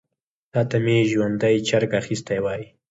تا 0.53 0.61
ته 0.69 0.77
به 0.79 0.83
مي 0.85 0.97
ژوندی 1.11 1.55
چرګ 1.67 1.91
اخیستی 2.01 2.39
وای. 2.43 2.63